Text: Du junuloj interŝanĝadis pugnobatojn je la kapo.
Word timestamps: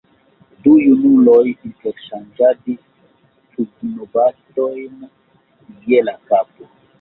Du 0.67 0.71
junuloj 0.83 1.43
interŝanĝadis 1.51 2.79
pugnobatojn 3.59 4.97
je 5.93 6.03
la 6.11 6.17
kapo. 6.33 6.71